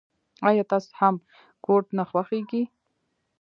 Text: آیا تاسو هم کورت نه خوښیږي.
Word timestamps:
آیا 0.49 0.63
تاسو 0.71 0.91
هم 1.01 1.15
کورت 1.65 1.87
نه 1.97 2.03
خوښیږي. 2.09 2.63